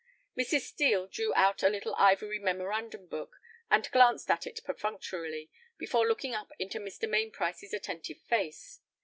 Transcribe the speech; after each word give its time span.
Mrs. 0.35 0.61
Steel 0.61 1.05
drew 1.05 1.31
out 1.35 1.61
a 1.61 1.69
little 1.69 1.93
ivory 1.93 2.39
memorandum 2.39 3.05
book, 3.05 3.37
and 3.69 3.87
glanced 3.91 4.31
at 4.31 4.47
it 4.47 4.59
perfunctorily, 4.63 5.51
before 5.77 6.07
looking 6.07 6.33
up 6.33 6.51
into 6.57 6.79
Mr. 6.79 7.07
Mainprice's 7.07 7.71
attentive 7.71 8.17
face. 8.21 8.79